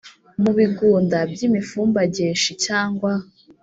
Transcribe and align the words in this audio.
mu 0.41 0.51
bigunda 0.57 1.17
by’imifumbageshi 1.31 2.51
cyangwa 2.65 3.11